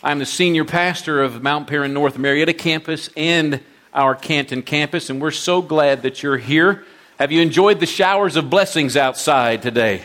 [0.00, 3.60] I'm the senior pastor of Mount Paran North Marietta campus and
[3.92, 6.84] our Canton campus, and we're so glad that you're here.
[7.18, 10.02] Have you enjoyed the showers of blessings outside today?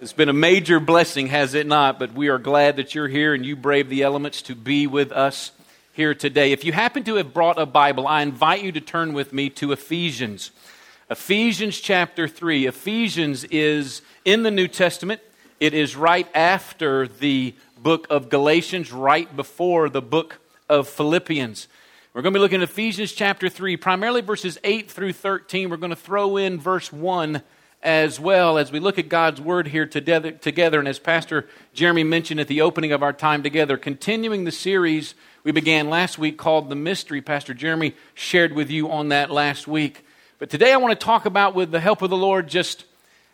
[0.00, 1.98] It's been a major blessing, has it not?
[1.98, 5.10] But we are glad that you're here and you brave the elements to be with
[5.10, 5.50] us
[5.92, 6.52] here today.
[6.52, 9.50] If you happen to have brought a Bible, I invite you to turn with me
[9.50, 10.52] to Ephesians.
[11.10, 12.68] Ephesians chapter 3.
[12.68, 15.20] Ephesians is in the New Testament.
[15.58, 21.66] It is right after the book of Galatians, right before the book of Philippians.
[22.14, 25.68] We're going to be looking at Ephesians chapter 3, primarily verses 8 through 13.
[25.68, 27.42] We're going to throw in verse 1
[27.82, 30.78] as well as we look at God's word here together, together.
[30.78, 35.14] And as Pastor Jeremy mentioned at the opening of our time together, continuing the series
[35.42, 37.20] we began last week called The Mystery.
[37.20, 40.06] Pastor Jeremy shared with you on that last week.
[40.38, 42.84] But today I want to talk about, with the help of the Lord, just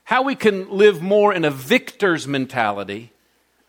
[0.04, 3.12] how we can live more in a victor's mentality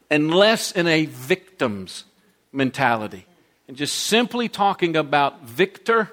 [0.09, 2.05] and less in a victim's
[2.51, 3.25] mentality.
[3.67, 6.11] And just simply talking about victor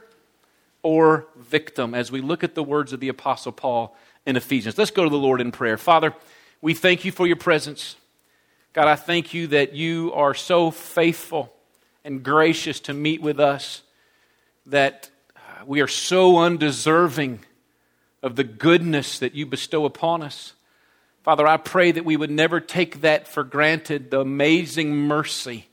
[0.82, 4.76] or victim as we look at the words of the Apostle Paul in Ephesians.
[4.76, 5.78] Let's go to the Lord in prayer.
[5.78, 6.14] Father,
[6.60, 7.96] we thank you for your presence.
[8.72, 11.52] God, I thank you that you are so faithful
[12.04, 13.82] and gracious to meet with us,
[14.66, 15.10] that
[15.64, 17.40] we are so undeserving
[18.22, 20.52] of the goodness that you bestow upon us.
[21.26, 25.66] Father, I pray that we would never take that for granted, the amazing mercy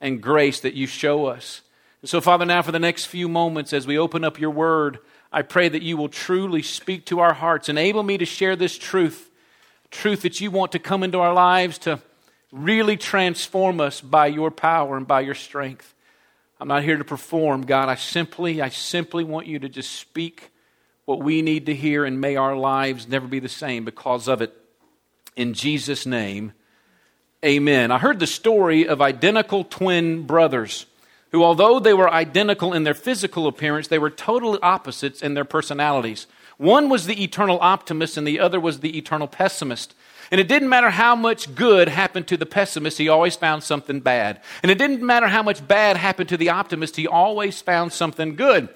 [0.00, 1.60] and grace that you show us.
[2.00, 4.98] And so, Father, now for the next few moments, as we open up your word,
[5.30, 7.68] I pray that you will truly speak to our hearts.
[7.68, 9.28] Enable me to share this truth,
[9.90, 12.00] truth that you want to come into our lives to
[12.50, 15.94] really transform us by your power and by your strength.
[16.58, 17.90] I'm not here to perform, God.
[17.90, 20.50] I simply, I simply want you to just speak
[21.04, 24.40] what we need to hear, and may our lives never be the same because of
[24.40, 24.63] it.
[25.36, 26.52] In Jesus' name,
[27.44, 27.90] amen.
[27.90, 30.86] I heard the story of identical twin brothers
[31.32, 35.44] who, although they were identical in their physical appearance, they were total opposites in their
[35.44, 36.28] personalities.
[36.58, 39.94] One was the eternal optimist, and the other was the eternal pessimist.
[40.30, 43.98] And it didn't matter how much good happened to the pessimist, he always found something
[44.00, 44.40] bad.
[44.62, 48.36] And it didn't matter how much bad happened to the optimist, he always found something
[48.36, 48.68] good.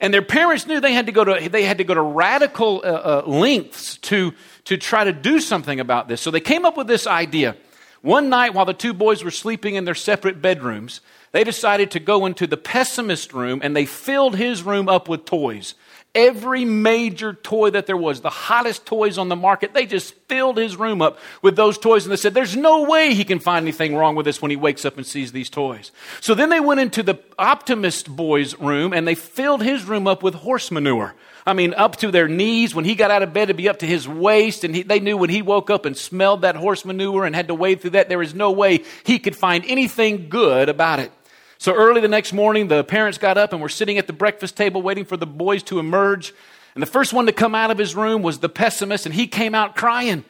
[0.00, 2.82] And their parents knew they had to go to, they had to go to radical
[2.82, 4.32] uh, uh, lengths to,
[4.64, 6.20] to try to do something about this.
[6.22, 7.56] So they came up with this idea.
[8.00, 12.00] One night, while the two boys were sleeping in their separate bedrooms, they decided to
[12.00, 15.74] go into the pessimist room and they filled his room up with toys.
[16.12, 20.56] Every major toy that there was, the hottest toys on the market, they just filled
[20.56, 22.04] his room up with those toys.
[22.04, 24.56] And they said, There's no way he can find anything wrong with this when he
[24.56, 25.92] wakes up and sees these toys.
[26.20, 30.24] So then they went into the optimist boy's room and they filled his room up
[30.24, 31.14] with horse manure.
[31.46, 32.74] I mean, up to their knees.
[32.74, 34.64] When he got out of bed, it'd be up to his waist.
[34.64, 37.46] And he, they knew when he woke up and smelled that horse manure and had
[37.48, 41.12] to wade through that, there was no way he could find anything good about it.
[41.60, 44.56] So early the next morning, the parents got up and were sitting at the breakfast
[44.56, 46.32] table waiting for the boys to emerge.
[46.74, 49.26] And the first one to come out of his room was the pessimist, and he
[49.26, 50.24] came out crying,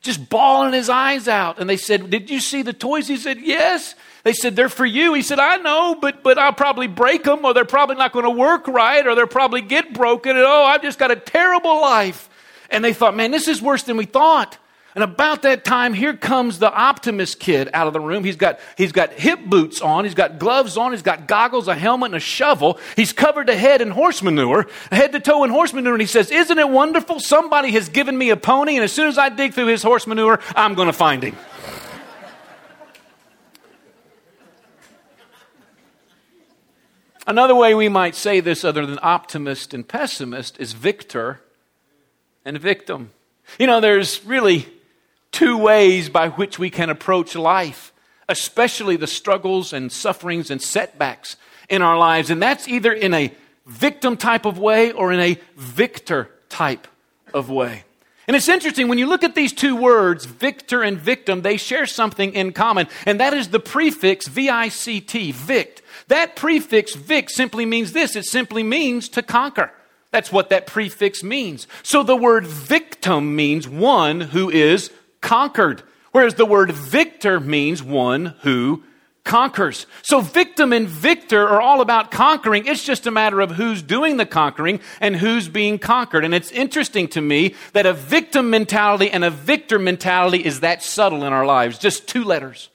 [0.00, 1.58] just bawling his eyes out.
[1.58, 3.08] And they said, Did you see the toys?
[3.08, 3.94] He said, Yes.
[4.22, 5.12] They said, They're for you.
[5.12, 8.24] He said, I know, but, but I'll probably break them, or they're probably not going
[8.24, 10.34] to work right, or they'll probably get broken.
[10.34, 12.30] And oh, I've just got a terrible life.
[12.70, 14.56] And they thought, Man, this is worse than we thought.
[15.00, 18.22] And about that time, here comes the optimist kid out of the room.
[18.22, 21.74] He's got, he's got hip boots on, he's got gloves on, he's got goggles, a
[21.74, 22.78] helmet, and a shovel.
[22.96, 26.06] He's covered to head in horse manure, head to toe in horse manure, and he
[26.06, 27.18] says, Isn't it wonderful?
[27.18, 30.06] Somebody has given me a pony, and as soon as I dig through his horse
[30.06, 31.34] manure, I'm going to find him.
[37.26, 41.40] Another way we might say this, other than optimist and pessimist, is victor
[42.44, 43.12] and victim.
[43.58, 44.66] You know, there's really
[45.40, 47.94] two ways by which we can approach life,
[48.28, 51.36] especially the struggles and sufferings and setbacks
[51.70, 52.28] in our lives.
[52.28, 53.32] And that's either in a
[53.64, 56.86] victim type of way or in a victor type
[57.32, 57.84] of way.
[58.28, 61.86] And it's interesting when you look at these two words, victor and victim, they share
[61.86, 65.80] something in common, and that is the prefix V I C T, vict.
[66.08, 69.72] That prefix vict simply means this it simply means to conquer.
[70.10, 71.66] That's what that prefix means.
[71.82, 74.90] So the word victim means one who is
[75.20, 75.82] conquered,
[76.12, 78.82] whereas the word victor means one who
[79.24, 79.86] conquers.
[80.02, 82.66] So victim and victor are all about conquering.
[82.66, 86.24] It's just a matter of who's doing the conquering and who's being conquered.
[86.24, 90.82] And it's interesting to me that a victim mentality and a victor mentality is that
[90.82, 91.78] subtle in our lives.
[91.78, 92.70] Just two letters.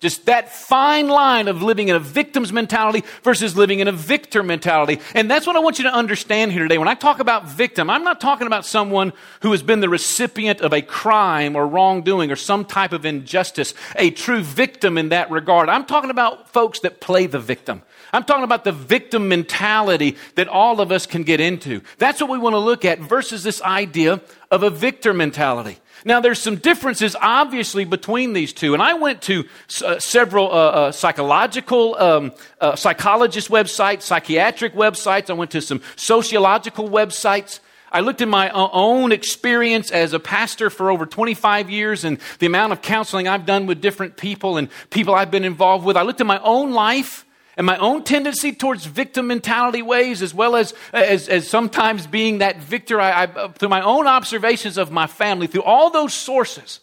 [0.00, 4.44] Just that fine line of living in a victim's mentality versus living in a victor
[4.44, 5.00] mentality.
[5.12, 6.78] And that's what I want you to understand here today.
[6.78, 9.12] When I talk about victim, I'm not talking about someone
[9.42, 13.74] who has been the recipient of a crime or wrongdoing or some type of injustice,
[13.96, 15.68] a true victim in that regard.
[15.68, 17.82] I'm talking about folks that play the victim.
[18.12, 21.82] I'm talking about the victim mentality that all of us can get into.
[21.98, 24.20] That's what we want to look at versus this idea
[24.50, 25.78] of a victor mentality.
[26.04, 28.72] Now, there's some differences, obviously, between these two.
[28.72, 29.44] And I went to
[29.84, 35.28] uh, several uh, uh, psychological, um, uh, psychologist websites, psychiatric websites.
[35.28, 37.60] I went to some sociological websites.
[37.90, 42.46] I looked at my own experience as a pastor for over 25 years and the
[42.46, 45.96] amount of counseling I've done with different people and people I've been involved with.
[45.96, 47.24] I looked at my own life
[47.58, 52.38] and my own tendency towards victim mentality ways, as well as, as, as sometimes being
[52.38, 56.78] that victor, I, I, through my own observations of my family, through all those sources,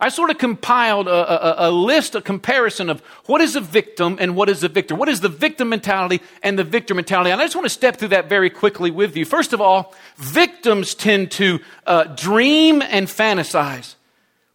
[0.00, 4.16] I sort of compiled a, a, a, list, a comparison of what is a victim
[4.18, 4.94] and what is a victor.
[4.94, 7.30] What is the victim mentality and the victor mentality?
[7.30, 9.26] And I just want to step through that very quickly with you.
[9.26, 13.94] First of all, victims tend to uh, dream and fantasize,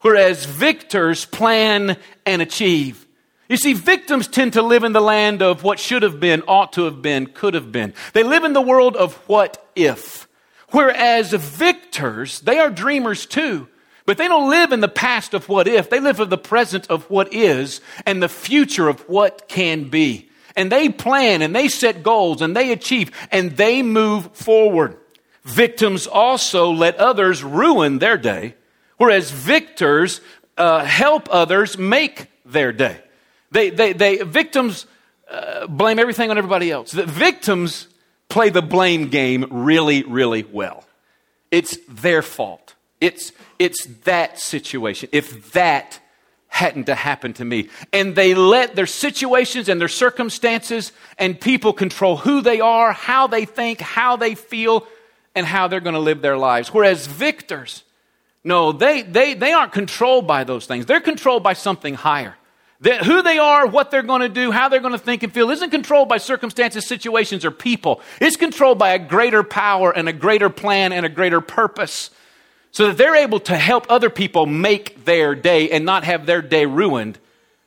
[0.01, 1.95] whereas victors plan
[2.25, 3.05] and achieve.
[3.49, 6.73] You see, victims tend to live in the land of what should have been, ought
[6.73, 7.95] to have been, could have been.
[8.13, 10.27] They live in the world of what if.
[10.69, 13.67] Whereas victors, they are dreamers too.
[14.05, 15.89] But they don't live in the past of what if.
[15.89, 20.29] They live in the present of what is and the future of what can be.
[20.55, 24.97] And they plan and they set goals and they achieve and they move forward.
[25.43, 28.55] Victims also let others ruin their day,
[28.97, 30.21] whereas victors
[30.57, 32.99] uh, help others make their day.
[33.51, 34.85] They, they, they victims
[35.29, 36.91] uh, blame everything on everybody else.
[36.91, 37.87] The victims
[38.27, 40.85] play the blame game really, really well.
[41.51, 42.75] It's their fault.
[43.01, 45.09] It's, it's that situation.
[45.11, 45.99] If that
[46.49, 47.69] hadn't to happen to me.
[47.93, 53.27] And they let their situations and their circumstances and people control who they are, how
[53.27, 54.85] they think, how they feel,
[55.35, 56.73] and how they're going to live their lives.
[56.73, 57.83] Whereas victors,
[58.43, 60.87] no, they, they, they aren't controlled by those things.
[60.87, 62.35] They're controlled by something higher.
[62.81, 65.33] That who they are, what they're going to do, how they're going to think and
[65.33, 68.01] feel isn't controlled by circumstances, situations, or people.
[68.21, 72.09] It's controlled by a greater power and a greater plan and a greater purpose
[72.71, 76.41] so that they're able to help other people make their day and not have their
[76.41, 77.19] day ruined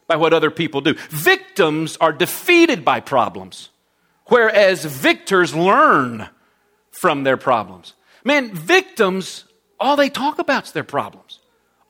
[0.06, 0.94] by what other people do.
[1.10, 3.70] Victims are defeated by problems,
[4.26, 6.28] whereas victors learn
[6.90, 7.94] from their problems.
[8.24, 9.44] Man, victims,
[9.80, 11.40] all they talk about is their problems.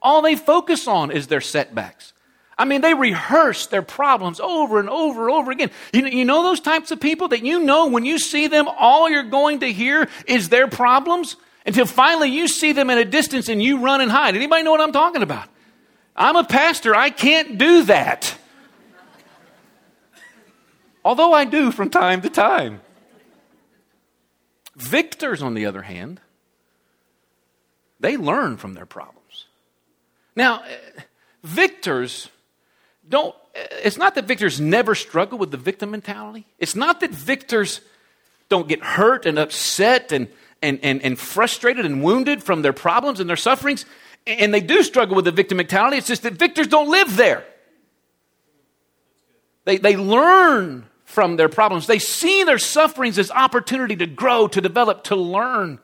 [0.00, 2.11] All they focus on is their setbacks.
[2.58, 5.70] I mean, they rehearse their problems over and over and over again.
[5.92, 9.08] You, you know those types of people that you know when you see them, all
[9.08, 13.48] you're going to hear is their problems until finally you see them at a distance
[13.48, 14.36] and you run and hide.
[14.36, 15.48] Anybody know what I'm talking about?
[16.14, 16.94] I'm a pastor.
[16.94, 18.36] I can't do that.
[21.04, 22.80] Although I do from time to time.
[24.76, 26.20] Victors, on the other hand,
[28.00, 29.46] they learn from their problems.
[30.34, 31.02] Now, eh,
[31.42, 32.28] victors
[33.08, 36.46] don't, it's not that victors never struggle with the victim mentality.
[36.58, 37.80] It's not that victors
[38.48, 40.28] don't get hurt and upset and,
[40.62, 43.84] and, and, and frustrated and wounded from their problems and their sufferings.
[44.26, 45.96] And they do struggle with the victim mentality.
[45.96, 47.44] It's just that victors don't live there.
[49.64, 51.86] They, they learn from their problems.
[51.86, 55.78] They see their sufferings as opportunity to grow, to develop, to learn.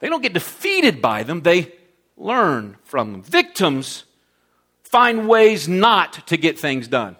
[0.00, 1.72] They don't get defeated by them, they
[2.16, 3.22] learn from them.
[3.22, 4.04] Victims
[4.90, 7.16] find ways not to get things done.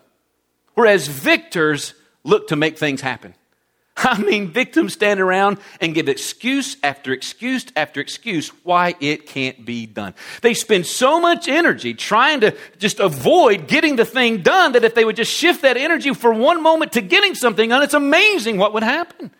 [0.74, 1.94] Whereas victors
[2.24, 3.34] look to make things happen.
[3.96, 9.64] I mean, victims stand around and give excuse after excuse after excuse why it can't
[9.64, 10.14] be done.
[10.42, 14.94] They spend so much energy trying to just avoid getting the thing done that if
[14.94, 18.58] they would just shift that energy for one moment to getting something done, it's amazing
[18.58, 19.30] what would happen.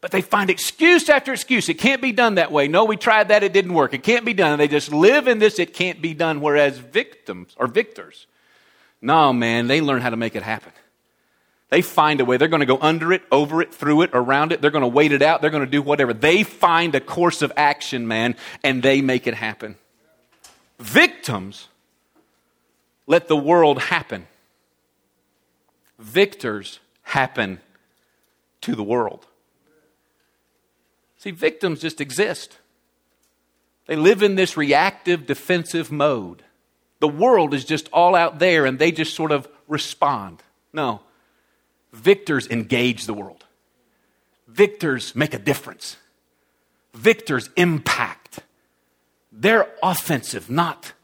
[0.00, 1.68] But they find excuse after excuse.
[1.68, 2.68] It can't be done that way.
[2.68, 3.42] No, we tried that.
[3.42, 3.92] It didn't work.
[3.92, 4.52] It can't be done.
[4.52, 5.58] And they just live in this.
[5.58, 6.40] It can't be done.
[6.40, 8.26] Whereas victims or victors,
[9.02, 10.72] no, man, they learn how to make it happen.
[11.68, 12.36] They find a way.
[12.36, 14.60] They're going to go under it, over it, through it, around it.
[14.60, 15.40] They're going to wait it out.
[15.40, 16.12] They're going to do whatever.
[16.12, 19.76] They find a course of action, man, and they make it happen.
[20.78, 21.68] Victims
[23.06, 24.26] let the world happen.
[25.98, 27.60] Victors happen
[28.62, 29.26] to the world.
[31.20, 32.56] See, victims just exist.
[33.86, 36.42] They live in this reactive, defensive mode.
[37.00, 40.42] The world is just all out there and they just sort of respond.
[40.72, 41.02] No.
[41.92, 43.44] Victors engage the world.
[44.48, 45.98] Victors make a difference.
[46.94, 48.38] Victors impact.
[49.30, 50.94] They're offensive, not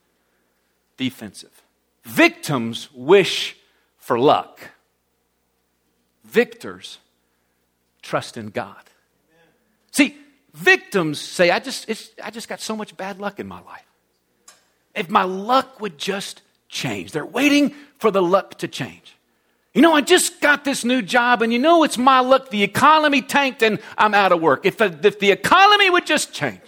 [0.97, 1.63] defensive.
[2.05, 3.55] Victims wish
[3.99, 4.71] for luck.
[6.25, 7.01] Victors
[8.01, 8.83] trust in God.
[9.97, 10.15] See,
[10.53, 11.89] victims say, I just,
[12.23, 13.87] I just got so much bad luck in my life.
[14.95, 19.17] If my luck would just change, they're waiting for the luck to change.
[19.73, 22.51] You know, I just got this new job, and you know, it's my luck.
[22.51, 24.67] The economy tanked, and I'm out of work.
[24.67, 26.61] If, if the economy would just change.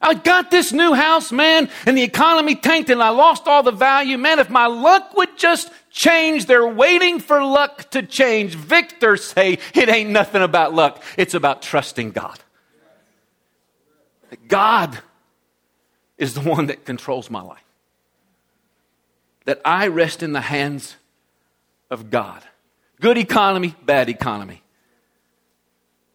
[0.00, 3.72] I got this new house, man, and the economy tanked, and I lost all the
[3.72, 4.18] value.
[4.18, 8.54] Man, if my luck would just change, they're waiting for luck to change.
[8.54, 12.38] Victors say it ain't nothing about luck, it's about trusting God.
[14.48, 14.98] God
[16.18, 17.64] is the one that controls my life.
[19.44, 20.96] That I rest in the hands
[21.90, 22.42] of God.
[23.00, 24.62] Good economy, bad economy.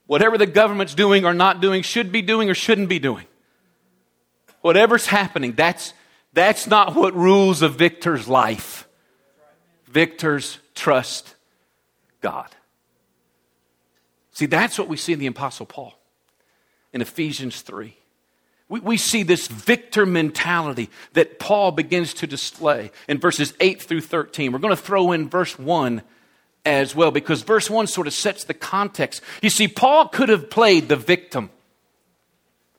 [0.06, 3.26] Whatever the government's doing or not doing, should be doing or shouldn't be doing.
[4.62, 5.94] Whatever's happening, that's,
[6.34, 8.88] that's not what rules a victor's life.
[9.86, 11.36] Victors trust
[12.22, 12.48] God.
[14.32, 16.00] See, that's what we see in the Apostle Paul
[16.94, 17.98] in Ephesians 3.
[18.70, 24.02] We, we see this victor mentality that Paul begins to display in verses 8 through
[24.02, 24.52] 13.
[24.52, 26.02] We're going to throw in verse 1
[26.66, 29.22] as well because verse 1 sort of sets the context.
[29.42, 31.50] You see, Paul could have played the victim,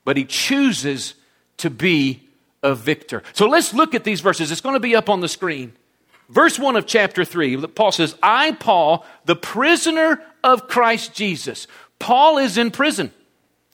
[0.05, 1.15] but he chooses
[1.59, 2.29] to be
[2.63, 3.23] a victor.
[3.33, 4.51] So let's look at these verses.
[4.51, 5.73] It's going to be up on the screen.
[6.29, 11.67] Verse 1 of chapter 3, Paul says, I, Paul, the prisoner of Christ Jesus.
[11.99, 13.13] Paul is in prison.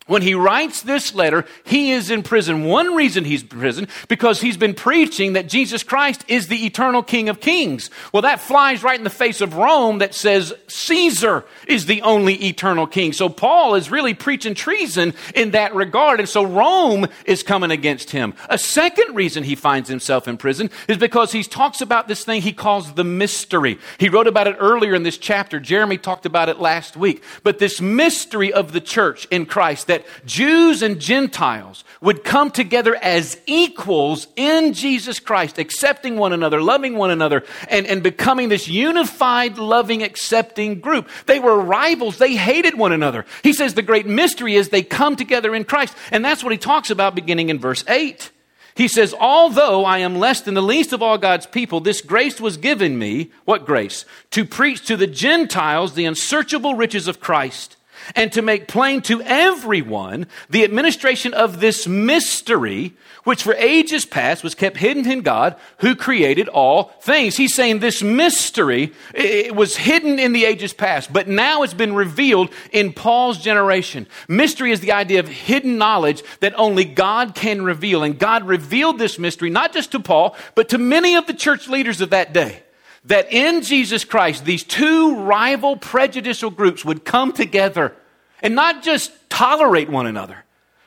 [0.06, 2.64] When he writes this letter, he is in prison.
[2.64, 7.02] One reason he's in prison, because he's been preaching that Jesus Christ is the eternal
[7.02, 7.88] King of Kings.
[8.12, 12.34] Well, that flies right in the face of Rome that says Caesar is the only
[12.44, 13.14] eternal King.
[13.14, 16.20] So Paul is really preaching treason in that regard.
[16.20, 18.34] And so Rome is coming against him.
[18.50, 22.42] A second reason he finds himself in prison is because he talks about this thing
[22.42, 23.78] he calls the mystery.
[23.96, 25.58] He wrote about it earlier in this chapter.
[25.60, 27.22] Jeremy talked about it last week.
[27.42, 32.96] But this mystery of the church in Christ that Jews and Gentiles would come together
[32.96, 38.66] as equals in Jesus Christ, accepting one another, loving one another, and, and becoming this
[38.66, 41.08] unified, loving, accepting group.
[41.26, 42.18] They were rivals.
[42.18, 43.24] They hated one another.
[43.44, 45.94] He says the great mystery is they come together in Christ.
[46.10, 48.32] And that's what he talks about beginning in verse 8.
[48.74, 52.40] He says, Although I am less than the least of all God's people, this grace
[52.40, 53.30] was given me.
[53.44, 54.04] What grace?
[54.32, 57.76] To preach to the Gentiles the unsearchable riches of Christ
[58.14, 62.94] and to make plain to everyone the administration of this mystery,
[63.24, 67.36] which for ages past was kept hidden in God who created all things.
[67.36, 71.94] He's saying this mystery it was hidden in the ages past, but now it's been
[71.94, 74.06] revealed in Paul's generation.
[74.28, 78.02] Mystery is the idea of hidden knowledge that only God can reveal.
[78.02, 81.68] And God revealed this mystery not just to Paul, but to many of the church
[81.68, 82.63] leaders of that day
[83.06, 87.94] that in Jesus Christ, these two rival prejudicial groups would come together
[88.40, 90.44] and not just tolerate one another,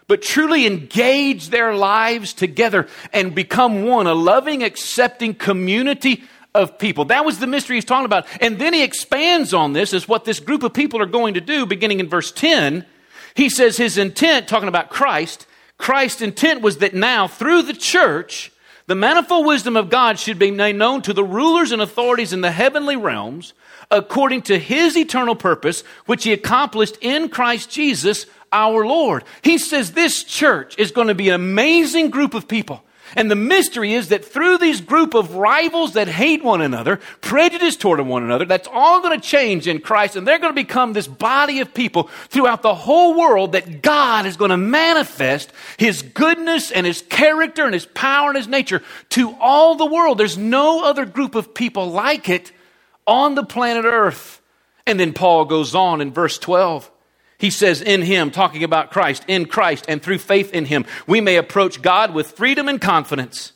[0.08, 6.24] but truly engage their lives together and become one, a loving, accepting community
[6.56, 7.06] of people.
[7.06, 8.26] That was the mystery he's talking about.
[8.42, 11.42] And then he expands on this as what this group of people are going to
[11.42, 12.86] do beginning in verse 10.
[13.36, 15.46] He says his intent, talking about Christ,
[15.78, 18.52] Christ's intent was that now through the church,
[18.88, 22.42] the manifold wisdom of God should be made known to the rulers and authorities in
[22.42, 23.54] the heavenly realms
[23.92, 29.24] according to his eternal purpose, which he accomplished in Christ Jesus our Lord.
[29.42, 32.84] He says this church is going to be an amazing group of people.
[33.16, 37.76] And the mystery is that through these group of rivals that hate one another, prejudice
[37.76, 40.16] toward one another, that's all going to change in Christ.
[40.16, 44.26] And they're going to become this body of people throughout the whole world that God
[44.26, 48.84] is going to manifest His goodness and His character and His power and His nature
[49.10, 50.18] to all the world.
[50.18, 52.52] There's no other group of people like it
[53.06, 54.42] on the planet Earth.
[54.86, 56.92] And then Paul goes on in verse 12.
[57.38, 61.22] He says, In him, talking about Christ, in Christ, and through faith in him, we
[61.22, 63.54] may approach God with freedom and confidence.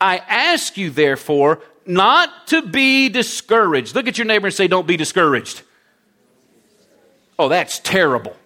[0.00, 3.94] I ask you, therefore, not to be discouraged.
[3.94, 5.62] Look at your neighbor and say, Don't be discouraged.
[7.38, 8.36] Oh, that's terrible.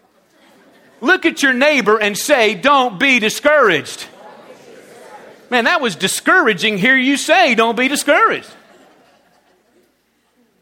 [1.00, 4.06] Look at your neighbor and say, Don't be discouraged.
[5.50, 6.78] Man, that was discouraging.
[6.78, 8.50] Here you say, Don't be discouraged.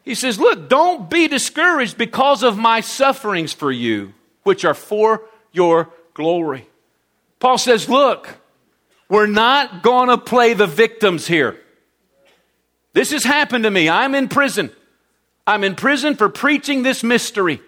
[0.03, 5.21] He says, Look, don't be discouraged because of my sufferings for you, which are for
[5.51, 6.67] your glory.
[7.39, 8.29] Paul says, Look,
[9.09, 11.59] we're not going to play the victims here.
[12.93, 13.89] This has happened to me.
[13.89, 14.71] I'm in prison.
[15.47, 17.61] I'm in prison for preaching this mystery.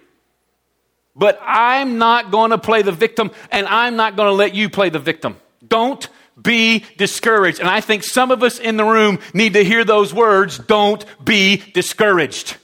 [1.16, 4.70] But I'm not going to play the victim, and I'm not going to let you
[4.70, 5.38] play the victim.
[5.66, 6.08] Don't
[6.42, 7.60] be discouraged.
[7.60, 11.04] And I think some of us in the room need to hear those words don't
[11.24, 12.58] be discouraged.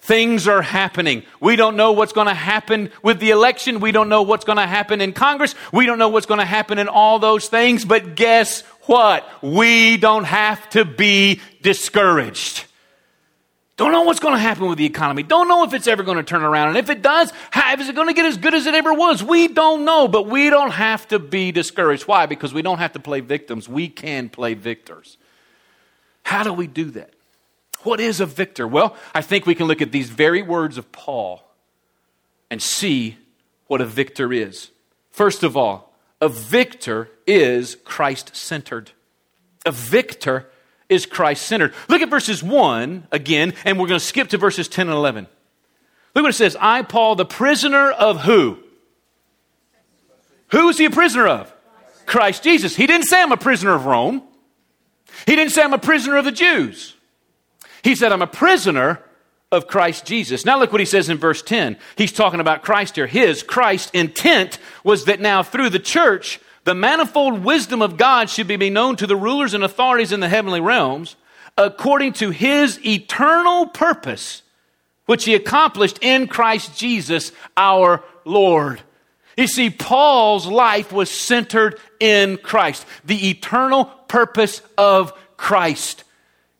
[0.00, 1.22] Things are happening.
[1.40, 3.80] We don't know what's going to happen with the election.
[3.80, 5.54] We don't know what's going to happen in Congress.
[5.72, 7.84] We don't know what's going to happen in all those things.
[7.84, 9.28] But guess what?
[9.42, 12.64] We don't have to be discouraged.
[13.80, 15.22] Don't know what's going to happen with the economy.
[15.22, 16.68] Don't know if it's ever going to turn around.
[16.68, 18.92] And if it does, how, is it going to get as good as it ever
[18.92, 19.22] was?
[19.22, 22.06] We don't know, but we don't have to be discouraged.
[22.06, 22.26] Why?
[22.26, 23.70] Because we don't have to play victims.
[23.70, 25.16] We can play victors.
[26.24, 27.14] How do we do that?
[27.82, 28.68] What is a victor?
[28.68, 31.42] Well, I think we can look at these very words of Paul
[32.50, 33.16] and see
[33.66, 34.72] what a victor is.
[35.10, 38.90] First of all, a victor is Christ centered.
[39.64, 40.50] A victor
[40.90, 41.72] is Christ centered.
[41.88, 45.26] Look at verses 1 again, and we're going to skip to verses 10 and 11.
[46.14, 48.58] Look what it says I, Paul, the prisoner of who?
[50.48, 51.54] Who is he a prisoner of?
[52.04, 52.74] Christ Jesus.
[52.74, 54.22] He didn't say I'm a prisoner of Rome.
[55.26, 56.94] He didn't say I'm a prisoner of the Jews.
[57.82, 59.00] He said, I'm a prisoner
[59.52, 60.44] of Christ Jesus.
[60.44, 61.76] Now look what he says in verse 10.
[61.96, 63.06] He's talking about Christ here.
[63.06, 68.46] His, Christ's intent was that now through the church, the manifold wisdom of God should
[68.46, 71.16] be known to the rulers and authorities in the heavenly realms
[71.56, 74.42] according to his eternal purpose,
[75.06, 78.80] which he accomplished in Christ Jesus our Lord.
[79.36, 86.04] You see, Paul's life was centered in Christ, the eternal purpose of Christ.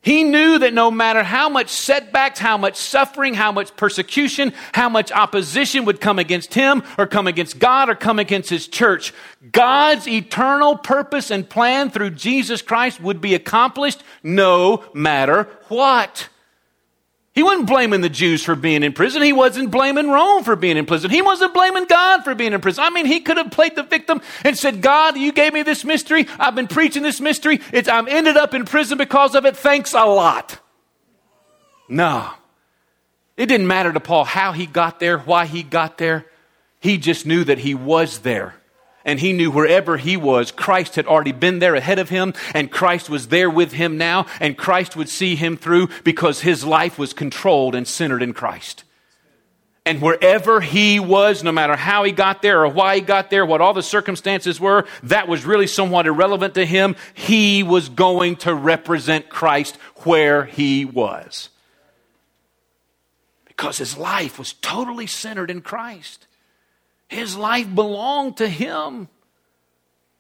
[0.03, 4.89] He knew that no matter how much setbacks, how much suffering, how much persecution, how
[4.89, 9.13] much opposition would come against him or come against God or come against his church,
[9.53, 16.30] God's eternal purpose and plan through Jesus Christ would be accomplished no matter what.
[17.33, 19.23] He wasn't blaming the Jews for being in prison.
[19.23, 21.11] He wasn't blaming Rome for being in prison.
[21.11, 22.83] He wasn't blaming God for being in prison.
[22.83, 25.85] I mean, he could have played the victim and said, God, you gave me this
[25.85, 26.27] mystery.
[26.41, 27.61] I've been preaching this mystery.
[27.73, 29.57] It's, I'm ended up in prison because of it.
[29.57, 30.59] Thanks a lot.
[31.89, 32.31] No.
[33.37, 36.27] It didn't matter to Paul how he got there, why he got there.
[36.81, 38.60] He just knew that he was there
[39.05, 42.71] and he knew wherever he was, Christ had already been there ahead of him, and
[42.71, 46.99] Christ was there with him now, and Christ would see him through because his life
[46.99, 48.85] was controlled and centered in Christ.
[49.87, 53.47] And wherever he was, no matter how he got there or why he got there,
[53.47, 56.97] what all the circumstances were, that was really somewhat irrelevant to him.
[57.15, 61.49] He was going to represent Christ where he was.
[63.47, 66.27] Because his life was totally centered in Christ.
[67.11, 69.09] His life belonged to him.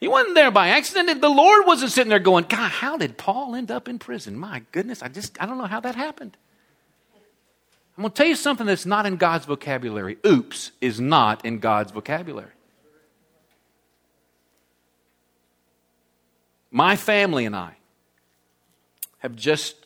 [0.01, 1.21] He wasn't there by accident.
[1.21, 4.37] The Lord wasn't sitting there going, God, how did Paul end up in prison?
[4.37, 6.37] My goodness, I just, I don't know how that happened.
[7.97, 10.19] I'm going to tell you something that's not in God's vocabulary.
[10.27, 12.51] Oops is not in God's vocabulary.
[16.73, 17.77] My family and I
[19.19, 19.77] have just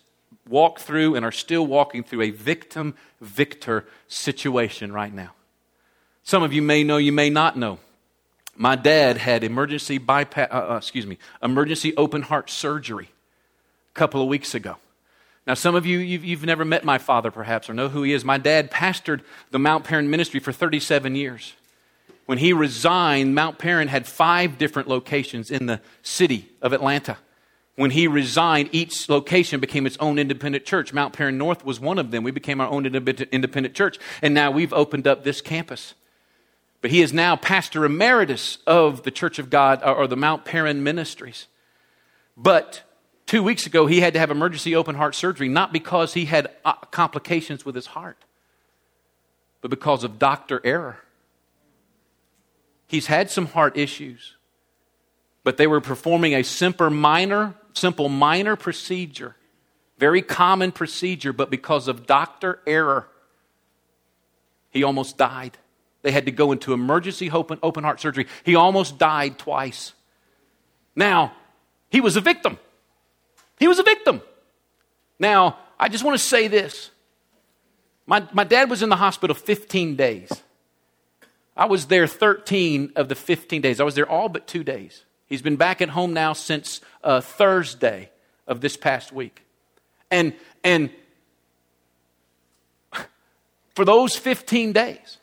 [0.49, 5.33] walked through and are still walking through a victim victor situation right now.
[6.25, 7.79] Some of you may know, you may not know.
[8.57, 13.11] My dad had emergency bypass, uh, uh, excuse me, emergency open heart surgery
[13.91, 14.77] a couple of weeks ago.
[15.47, 18.15] Now, some of you, you've, you've, never met my father, perhaps, or know who he
[18.15, 18.25] is.
[18.25, 21.53] My dad pastored the Mount Paran ministry for 37 years.
[22.25, 27.19] When he resigned, Mount Paran had five different locations in the city of Atlanta.
[27.77, 30.95] When he resigned, each location became its own independent church.
[30.95, 32.23] Mount Paran North was one of them.
[32.23, 33.99] We became our own independent church.
[34.23, 35.93] And now we've opened up this campus.
[36.85, 40.83] But he is now pastor emeritus of the Church of God or the Mount Paran
[40.83, 41.47] Ministries.
[42.37, 42.83] But
[43.25, 46.49] two weeks ago, he had to have emergency open heart surgery, not because he had
[46.63, 48.19] uh, complications with his heart,
[49.63, 50.99] but because of doctor error.
[52.87, 54.35] He's had some heart issues,
[55.43, 59.37] but they were performing a simple minor, simple minor procedure,
[59.97, 63.09] very common procedure, but because of doctor error,
[64.69, 65.57] he almost died.
[66.05, 68.27] They had to go into emergency open, heart surgery.
[68.45, 69.95] He almost died twice.
[70.95, 71.33] Now,
[71.89, 72.59] he was a victim.
[73.59, 74.21] He was a victim.
[75.19, 76.91] Now, I just want to say this.
[78.07, 80.31] My, my dad was in the hospital 15 days.
[81.57, 83.81] I was there 13 of the 15 days.
[83.81, 85.05] I was there all but two days.
[85.27, 88.11] He's been back at home now since uh, Thursday
[88.47, 89.41] of this past week.
[90.11, 90.91] And, and
[93.75, 95.17] for those 15 days,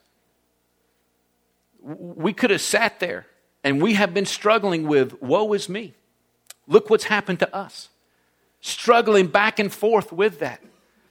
[1.81, 3.25] we could have sat there
[3.63, 5.93] and we have been struggling with woe is me.
[6.67, 7.89] Look what's happened to us.
[8.61, 10.61] Struggling back and forth with that.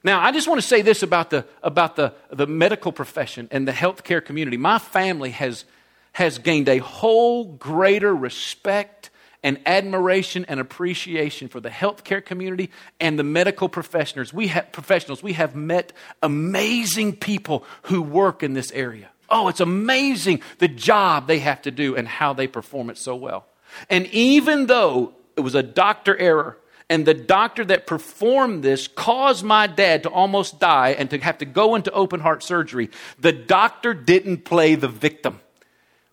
[0.02, 3.68] Now, I just want to say this about the, about the, the medical profession and
[3.68, 4.56] the healthcare community.
[4.56, 5.64] My family has,
[6.12, 9.10] has gained a whole greater respect
[9.42, 14.32] and admiration and appreciation for the healthcare community and the medical professionals.
[14.32, 15.22] We have professionals.
[15.22, 19.09] We have met amazing people who work in this area.
[19.30, 23.14] Oh, it's amazing the job they have to do and how they perform it so
[23.14, 23.46] well.
[23.88, 29.44] And even though it was a doctor error, and the doctor that performed this caused
[29.44, 33.32] my dad to almost die and to have to go into open heart surgery, the
[33.32, 35.40] doctor didn't play the victim.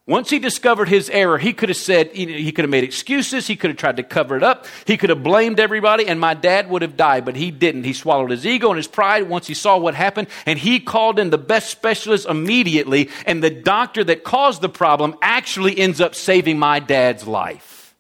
[0.07, 3.57] Once he discovered his error, he could have said, he could have made excuses, he
[3.57, 6.69] could have tried to cover it up, he could have blamed everybody, and my dad
[6.69, 7.83] would have died, but he didn't.
[7.83, 11.19] He swallowed his ego and his pride once he saw what happened, and he called
[11.19, 16.15] in the best specialist immediately, and the doctor that caused the problem actually ends up
[16.15, 17.93] saving my dad's life.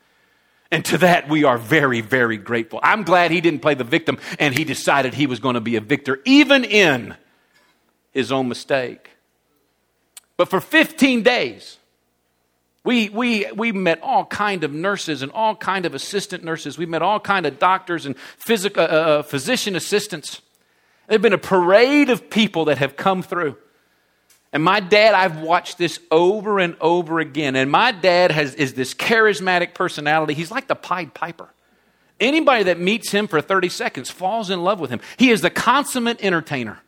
[0.71, 2.79] And to that, we are very, very grateful.
[2.83, 5.77] I'm glad he didn't play the victim and he decided he was going to be
[5.77, 7.15] a victor, even in
[8.11, 9.11] his own mistake.
[10.35, 11.77] But for 15 days,
[12.87, 16.77] we, we, we met all kind of nurses and all kind of assistant nurses.
[16.77, 20.41] We met all kind of doctors and physical, uh, uh, physician assistants.
[21.09, 23.57] There's been a parade of people that have come through.
[24.53, 27.57] And my dad, I've watched this over and over again.
[27.57, 30.33] And my dad has, is this charismatic personality.
[30.33, 31.49] He's like the Pied Piper.
[32.21, 35.01] Anybody that meets him for 30 seconds falls in love with him.
[35.17, 36.79] He is the consummate entertainer.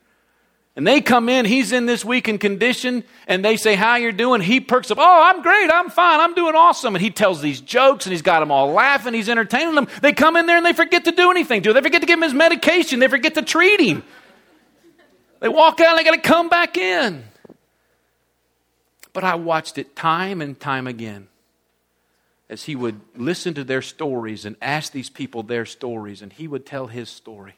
[0.80, 4.40] And they come in, he's in this weakened condition, and they say, How you doing?
[4.40, 6.94] He perks up, Oh, I'm great, I'm fine, I'm doing awesome.
[6.94, 9.88] And he tells these jokes and he's got them all laughing, he's entertaining them.
[10.00, 11.74] They come in there and they forget to do anything to.
[11.74, 14.02] They forget to give him his medication, they forget to treat him.
[15.40, 17.24] They walk out and they got to come back in.
[19.12, 21.28] But I watched it time and time again
[22.48, 26.48] as he would listen to their stories and ask these people their stories, and he
[26.48, 27.56] would tell his story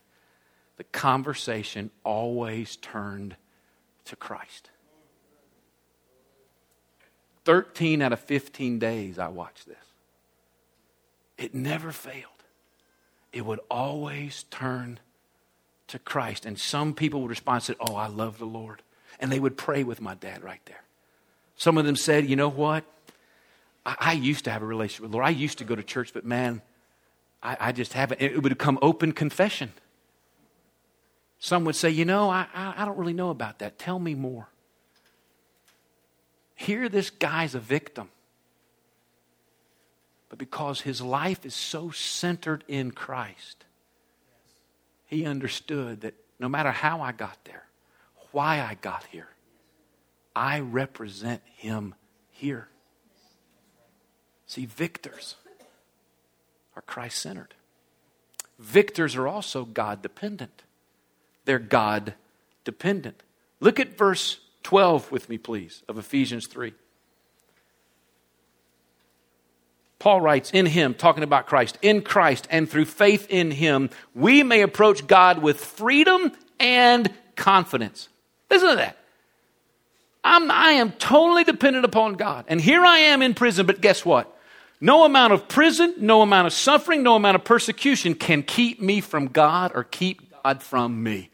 [0.77, 3.37] the conversation always turned
[4.07, 4.71] to Christ.
[7.45, 9.77] 13 out of 15 days I watched this.
[11.39, 12.27] It never failed.
[13.33, 15.01] It would always turn
[15.89, 16.47] to Christ.
[16.47, 18.83] And some people would respond and say, Oh, I love the Lord.
[19.19, 20.83] And they would pray with my dad right there.
[21.57, 22.85] Some of them said, You know what?
[23.85, 25.27] I, I used to have a relationship with the Lord.
[25.27, 26.63] I used to go to church, but man,
[27.43, 28.21] I, I just haven't.
[28.21, 29.73] It would become open confession.
[31.43, 33.77] Some would say, You know, I, I, don't really know about that.
[33.77, 34.47] Tell me more.
[36.55, 38.11] Here, this guy's a victim.
[40.29, 43.65] But because his life is so centered in Christ,
[45.07, 47.65] he understood that no matter how I got there,
[48.31, 49.29] why I got here,
[50.37, 51.97] I represent him
[52.31, 52.69] here.
[54.47, 55.35] See, victors
[56.77, 57.55] are Christ centered.
[58.61, 60.63] Victors are also God dependent.
[61.45, 62.15] They're God
[62.65, 63.23] dependent.
[63.61, 66.73] Look at verse 12 with me, please, of Ephesians 3.
[69.99, 74.43] Paul writes, In him, talking about Christ, in Christ and through faith in him, we
[74.43, 78.09] may approach God with freedom and confidence.
[78.51, 78.97] Listen to that.
[80.25, 82.45] I'm, I am totally dependent upon God.
[82.49, 84.37] And here I am in prison, but guess what?
[84.81, 89.01] No amount of prison, no amount of suffering, no amount of persecution can keep me
[89.01, 91.31] from God or keep God from me.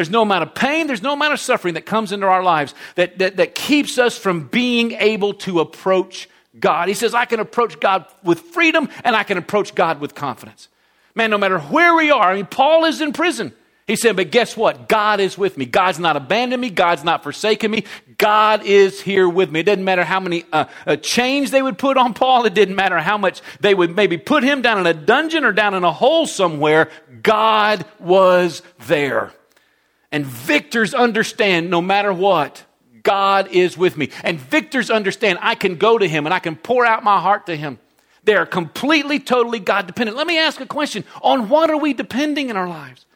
[0.00, 2.74] There's no amount of pain, there's no amount of suffering that comes into our lives
[2.94, 6.26] that, that, that keeps us from being able to approach
[6.58, 6.88] God.
[6.88, 10.68] He says, I can approach God with freedom and I can approach God with confidence.
[11.14, 13.52] Man, no matter where we are, I mean, Paul is in prison.
[13.86, 14.88] He said, But guess what?
[14.88, 15.66] God is with me.
[15.66, 16.70] God's not abandoned me.
[16.70, 17.84] God's not forsaken me.
[18.16, 19.60] God is here with me.
[19.60, 22.46] It doesn't matter how many uh, uh, chains they would put on Paul.
[22.46, 25.52] It didn't matter how much they would maybe put him down in a dungeon or
[25.52, 26.88] down in a hole somewhere.
[27.22, 29.34] God was there.
[30.12, 32.64] And victors understand no matter what,
[33.02, 34.10] God is with me.
[34.24, 37.46] And victors understand I can go to him and I can pour out my heart
[37.46, 37.78] to him.
[38.24, 40.16] They are completely, totally God dependent.
[40.16, 43.06] Let me ask a question on what are we depending in our lives?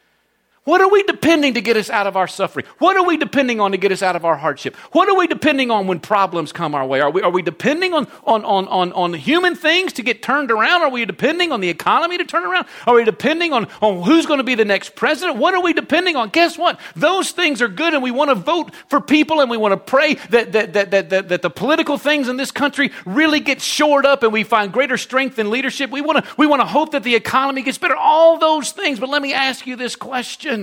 [0.65, 2.65] What are we depending to get us out of our suffering?
[2.79, 4.75] What are we depending on to get us out of our hardship?
[4.93, 7.01] What are we depending on when problems come our way?
[7.01, 10.49] Are we, are we depending on, on, on, on, on human things to get turned
[10.49, 10.81] around?
[10.81, 12.65] Are we depending on the economy to turn around?
[12.87, 15.37] Are we depending on, on who's going to be the next president?
[15.37, 16.29] What are we depending on?
[16.29, 16.79] Guess what?
[16.95, 19.77] Those things are good and we want to vote for people and we want to
[19.77, 23.61] pray that, that, that, that, that, that the political things in this country really get
[23.61, 25.91] shored up and we find greater strength in leadership.
[25.91, 27.95] We want to, we want to hope that the economy gets better.
[27.95, 28.99] All those things.
[28.99, 30.54] But let me ask you this question.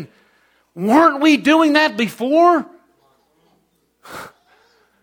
[0.75, 2.67] Weren't we doing that before?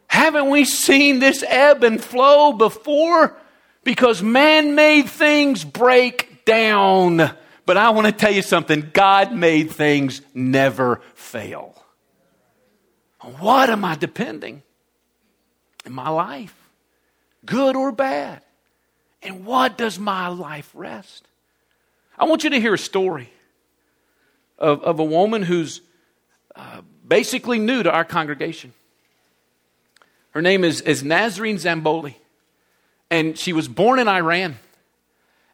[0.07, 3.37] Haven't we seen this ebb and flow before?
[3.83, 7.31] Because man made things break down.
[7.65, 11.75] But I want to tell you something God made things never fail.
[13.21, 14.63] What am I depending
[15.85, 16.55] in my life?
[17.45, 18.41] Good or bad?
[19.21, 21.27] And what does my life rest?
[22.17, 23.31] I want you to hear a story
[24.59, 25.81] of, of a woman who's
[26.55, 28.73] uh, basically new to our congregation.
[30.31, 32.15] Her name is, is Nazarene Zamboli,
[33.09, 34.59] and she was born in Iran,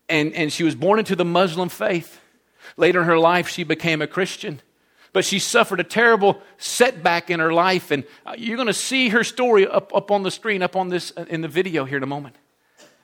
[0.09, 2.19] and, and she was born into the Muslim faith.
[2.75, 4.61] Later in her life, she became a Christian
[5.15, 7.89] but she suffered a terrible setback in her life.
[7.89, 10.89] And uh, you're going to see her story up, up on the screen, up on
[10.89, 12.35] this uh, in the video here in a moment.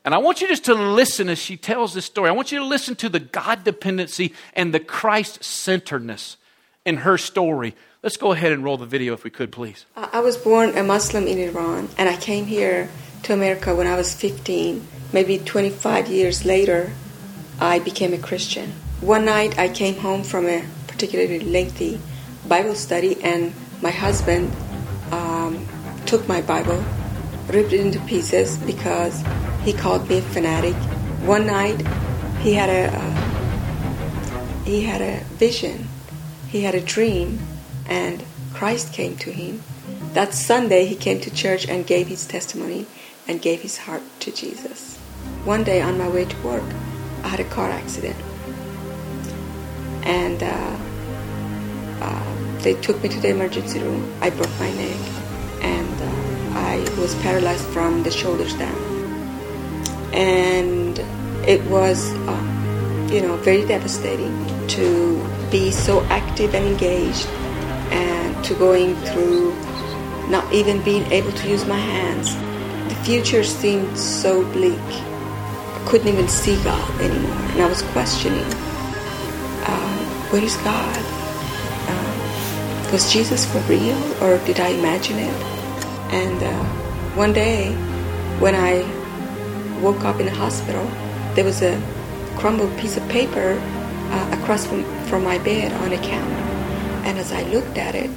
[0.03, 2.29] And I want you just to listen as she tells this story.
[2.29, 6.37] I want you to listen to the God dependency and the Christ centeredness
[6.85, 7.75] in her story.
[8.01, 9.85] Let's go ahead and roll the video if we could, please.
[9.95, 12.89] I was born a Muslim in Iran, and I came here
[13.23, 14.87] to America when I was 15.
[15.13, 16.91] Maybe 25 years later,
[17.59, 18.71] I became a Christian.
[19.01, 21.99] One night, I came home from a particularly lengthy
[22.47, 24.51] Bible study, and my husband
[25.11, 25.63] um,
[26.07, 26.83] took my Bible,
[27.49, 29.23] ripped it into pieces because
[29.63, 30.76] he called me a fanatic.
[31.26, 31.82] One night,
[32.41, 35.88] he had a uh, he had a vision,
[36.47, 37.39] he had a dream,
[37.88, 39.63] and Christ came to him.
[40.13, 42.86] That Sunday, he came to church and gave his testimony
[43.28, 44.97] and gave his heart to Jesus.
[45.45, 46.63] One day, on my way to work,
[47.24, 48.17] I had a car accident,
[50.04, 50.43] and.
[50.43, 50.78] Uh,
[52.02, 54.12] uh, they took me to the emergency room.
[54.21, 54.97] I broke my neck
[55.62, 58.90] and uh, I was paralyzed from the shoulders down.
[60.13, 61.00] And
[61.47, 64.36] it was, uh, you know, very devastating
[64.69, 67.28] to be so active and engaged
[67.91, 69.54] and to going through
[70.30, 72.36] not even being able to use my hands.
[72.93, 74.80] The future seemed so bleak.
[74.80, 77.32] I couldn't even see God anymore.
[77.52, 78.45] And I was questioning,
[79.65, 79.97] um,
[80.32, 81.12] where is God?
[82.91, 85.36] was Jesus for real or did I imagine it?
[86.12, 86.63] And uh,
[87.15, 87.71] one day
[88.39, 88.84] when I
[89.82, 90.86] woke up in the hospital,
[91.36, 91.82] there was a
[92.38, 96.44] crumbled piece of paper uh, across from, from my bed on a counter.
[97.08, 98.10] And as I looked at it,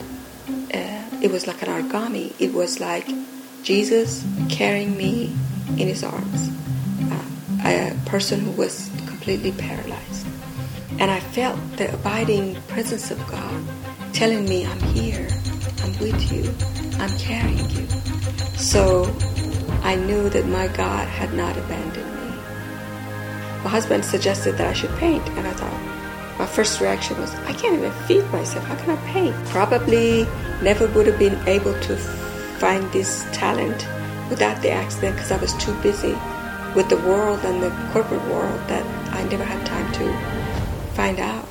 [0.75, 2.33] uh, it was like an origami.
[2.39, 3.09] It was like
[3.63, 5.35] Jesus carrying me
[5.79, 6.51] in his arms,
[7.11, 7.25] uh,
[7.65, 10.27] a person who was completely paralyzed.
[10.99, 13.65] And I felt the abiding presence of God
[14.13, 15.27] telling me, I'm here,
[15.83, 16.45] I'm with you,
[17.01, 17.87] I'm carrying you.
[18.57, 19.05] So
[19.85, 22.31] I knew that my God had not abandoned me.
[23.63, 27.53] My husband suggested that I should paint, and I thought, my first reaction was, I
[27.53, 28.65] can't even feed myself.
[28.65, 29.37] How can I paint?
[29.49, 30.27] Probably
[30.63, 31.97] never would have been able to
[32.59, 33.87] find this talent
[34.31, 36.17] without the accident because I was too busy
[36.75, 41.47] with the world and the corporate world that I never had time to find out.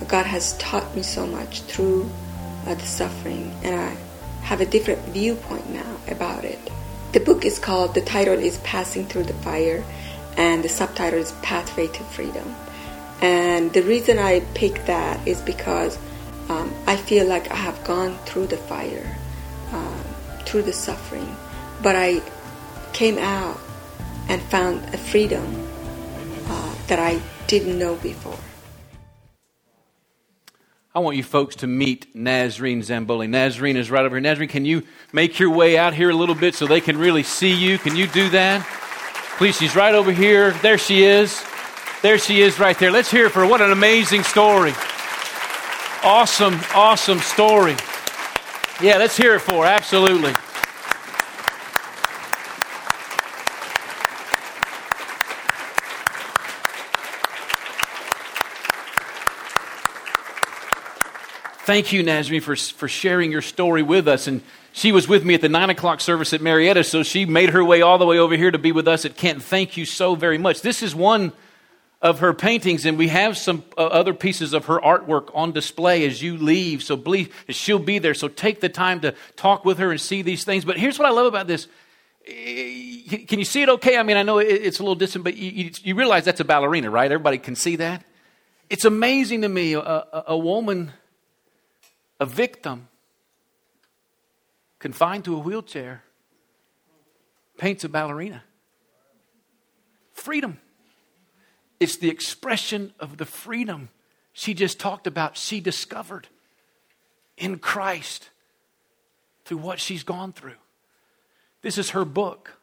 [0.00, 2.10] But God has taught me so much through
[2.66, 3.96] uh, the suffering, and I
[4.42, 6.58] have a different viewpoint now about it.
[7.14, 9.84] The book is called, the title is Passing Through the Fire,
[10.36, 12.56] and the subtitle is Pathway to Freedom.
[13.22, 15.96] And the reason I picked that is because
[16.48, 19.16] um, I feel like I have gone through the fire,
[19.70, 20.04] um,
[20.44, 21.36] through the suffering,
[21.84, 22.20] but I
[22.92, 23.60] came out
[24.28, 25.68] and found a freedom
[26.48, 28.40] uh, that I didn't know before.
[30.96, 33.28] I want you folks to meet Nazarene Zamboli.
[33.28, 34.20] Nazarene is right over here.
[34.20, 37.24] Nazarene, can you make your way out here a little bit so they can really
[37.24, 37.78] see you?
[37.78, 38.64] Can you do that?
[39.36, 40.52] Please, she's right over here.
[40.62, 41.44] There she is.
[42.00, 42.92] There she is right there.
[42.92, 43.46] Let's hear it for her.
[43.48, 44.72] What an amazing story.
[46.04, 47.74] Awesome, awesome story.
[48.80, 49.70] Yeah, let's hear it for her.
[49.70, 50.32] Absolutely.
[61.64, 64.26] Thank you, Nazarene, for, for sharing your story with us.
[64.26, 67.50] And she was with me at the 9 o'clock service at Marietta, so she made
[67.50, 69.42] her way all the way over here to be with us at Kent.
[69.42, 70.60] Thank you so very much.
[70.60, 71.32] This is one
[72.02, 76.04] of her paintings, and we have some uh, other pieces of her artwork on display
[76.04, 76.82] as you leave.
[76.82, 77.02] So
[77.48, 78.12] she'll be there.
[78.12, 80.66] So take the time to talk with her and see these things.
[80.66, 81.66] But here's what I love about this.
[82.26, 83.96] Can you see it okay?
[83.96, 86.90] I mean, I know it's a little distant, but you, you realize that's a ballerina,
[86.90, 87.10] right?
[87.10, 88.04] Everybody can see that.
[88.68, 90.92] It's amazing to me, a, a, a woman
[92.20, 92.88] a victim
[94.78, 96.02] confined to a wheelchair
[97.56, 98.42] paints a ballerina.
[100.12, 100.58] Freedom.
[101.80, 103.88] It's the expression of the freedom
[104.32, 106.28] she just talked about, she discovered
[107.36, 108.30] in Christ
[109.44, 110.56] through what she's gone through.
[111.62, 112.58] This is her book.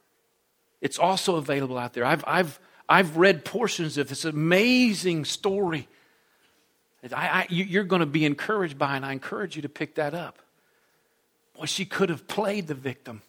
[0.82, 2.04] It's also available out there.
[2.06, 2.60] I've, I've,
[2.90, 5.88] I've read portions of this amazing story
[7.04, 10.14] I, I, you're going to be encouraged by, and I encourage you to pick that
[10.14, 10.40] up.
[11.58, 13.22] Boy, she could have played the victim,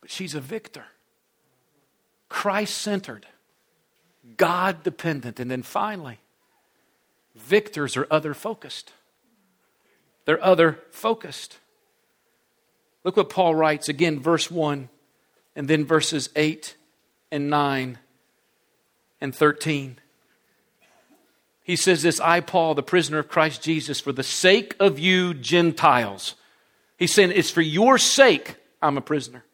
[0.00, 0.84] but she's a victor.
[2.28, 3.26] Christ centered,
[4.38, 5.38] God dependent.
[5.38, 6.18] And then finally,
[7.34, 8.92] victors are other focused.
[10.24, 11.58] They're other focused.
[13.04, 14.88] Look what Paul writes again, verse 1,
[15.56, 16.76] and then verses 8
[17.30, 17.98] and 9
[19.20, 19.98] and 13.
[21.62, 25.34] He says this I, Paul, the prisoner of Christ Jesus, for the sake of you
[25.34, 26.34] Gentiles.
[26.98, 29.44] He's saying it's for your sake I'm a prisoner.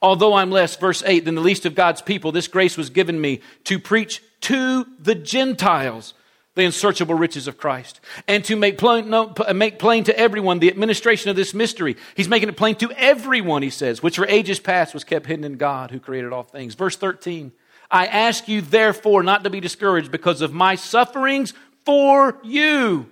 [0.00, 3.20] Although I'm less, verse 8, than the least of God's people, this grace was given
[3.20, 6.14] me to preach to the Gentiles
[6.54, 10.58] the unsearchable riches of Christ and to make plain, no, uh, make plain to everyone
[10.58, 11.96] the administration of this mystery.
[12.16, 15.44] He's making it plain to everyone, he says, which for ages past was kept hidden
[15.44, 16.74] in God who created all things.
[16.74, 17.52] Verse 13
[17.90, 23.08] I ask you, therefore, not to be discouraged because of my sufferings for you,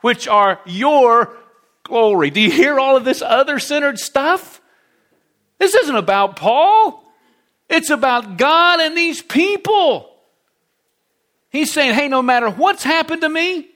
[0.00, 1.36] which are your
[1.84, 2.30] glory.
[2.30, 4.60] Do you hear all of this other centered stuff?
[5.58, 7.04] This isn't about Paul,
[7.68, 10.14] it's about God and these people.
[11.50, 13.68] He's saying, hey, no matter what's happened to me,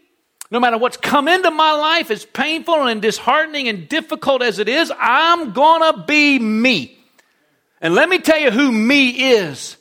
[0.50, 4.68] no matter what's come into my life, as painful and disheartening and difficult as it
[4.68, 6.98] is, I'm to be me.
[7.80, 9.78] And let me tell you who me is.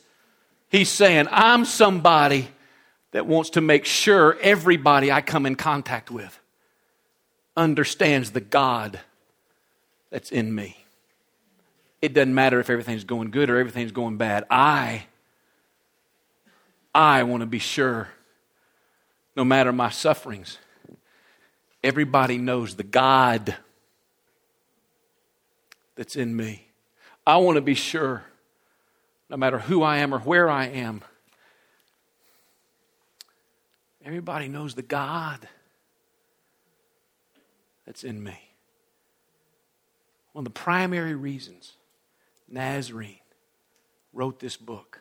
[0.72, 2.48] He's saying, I'm somebody
[3.10, 6.40] that wants to make sure everybody I come in contact with
[7.54, 8.98] understands the God
[10.08, 10.78] that's in me.
[12.00, 14.44] It doesn't matter if everything's going good or everything's going bad.
[14.50, 15.04] I
[16.94, 18.08] I want to be sure
[19.36, 20.56] no matter my sufferings
[21.84, 23.56] everybody knows the God
[25.96, 26.68] that's in me.
[27.26, 28.24] I want to be sure
[29.32, 31.00] no matter who I am or where I am,
[34.04, 35.48] everybody knows the God
[37.86, 38.38] that's in me.
[40.32, 41.72] One of the primary reasons
[42.46, 43.20] Nazarene
[44.12, 45.00] wrote this book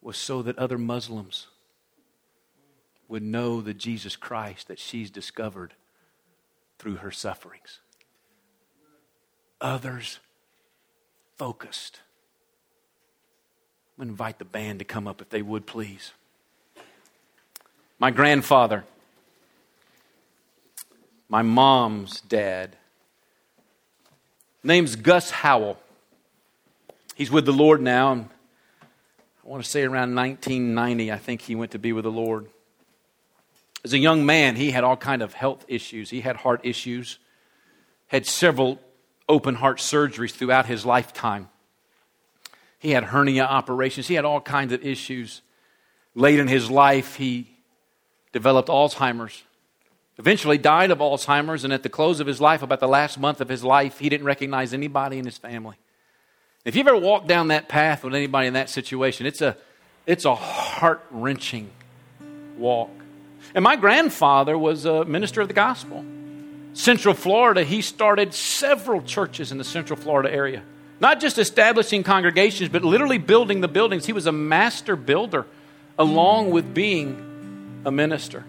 [0.00, 1.46] was so that other Muslims
[3.06, 5.74] would know the Jesus Christ that she's discovered
[6.80, 7.78] through her sufferings.
[9.60, 10.18] Others
[11.36, 12.00] focused.
[13.96, 16.12] I'm going to invite the band to come up if they would, please.
[17.98, 18.84] My grandfather,
[21.30, 22.76] my mom's dad,
[24.62, 25.78] name's Gus Howell.
[27.14, 28.12] He's with the Lord now.
[28.12, 28.28] And
[29.42, 32.48] I want to say around 1990, I think he went to be with the Lord.
[33.82, 36.10] As a young man, he had all kind of health issues.
[36.10, 37.18] He had heart issues,
[38.08, 38.78] had several
[39.26, 41.48] open heart surgeries throughout his lifetime.
[42.78, 44.08] He had hernia operations.
[44.08, 45.42] He had all kinds of issues.
[46.14, 47.48] Late in his life, he
[48.32, 49.42] developed Alzheimer's.
[50.18, 53.40] Eventually died of Alzheimer's, and at the close of his life, about the last month
[53.40, 55.76] of his life, he didn't recognize anybody in his family.
[56.64, 59.56] If you've ever walked down that path with anybody in that situation, it's a,
[60.06, 61.70] it's a heart wrenching
[62.56, 62.90] walk.
[63.54, 66.04] And my grandfather was a minister of the gospel.
[66.72, 70.62] Central Florida, he started several churches in the Central Florida area.
[70.98, 74.06] Not just establishing congregations, but literally building the buildings.
[74.06, 75.46] He was a master builder
[75.98, 78.44] along with being a minister.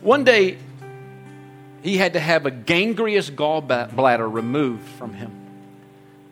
[0.00, 0.58] One day,
[1.82, 5.30] he had to have a gangrenous gallbladder removed from him.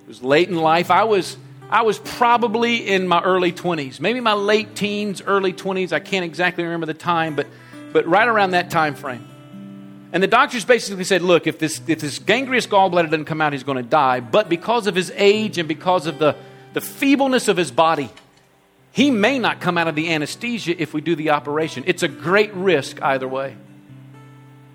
[0.05, 0.91] It was late in life.
[0.91, 1.37] I was,
[1.69, 5.93] I was probably in my early 20s, maybe my late teens, early 20s.
[5.93, 7.47] I can't exactly remember the time, but,
[7.93, 9.30] but right around that time frame.
[10.13, 13.53] And the doctors basically said, look, if this, if this gangrenous gallbladder doesn't come out,
[13.53, 14.21] he's going to die.
[14.21, 16.35] But because of his age and because of the,
[16.73, 18.11] the feebleness of his body,
[18.93, 21.85] he may not come out of the anesthesia if we do the operation.
[21.87, 23.57] It's a great risk either way.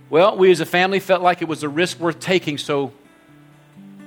[0.09, 2.93] Well, we as a family felt like it was a risk worth taking, so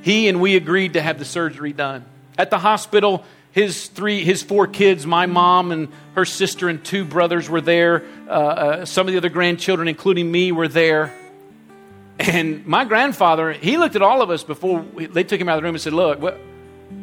[0.00, 2.06] he and we agreed to have the surgery done.
[2.38, 3.24] At the hospital,
[3.58, 8.04] his three, his four kids, my mom and her sister and two brothers were there.
[8.28, 11.12] Uh, uh, some of the other grandchildren, including me, were there.
[12.20, 15.62] And my grandfather, he looked at all of us before they took him out of
[15.62, 16.22] the room and said, "Look,